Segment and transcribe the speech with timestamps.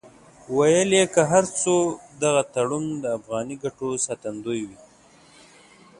[0.55, 1.75] ویل یې که هر څو
[2.21, 4.77] دغه تړون د افغاني ګټو ساتندوی وي.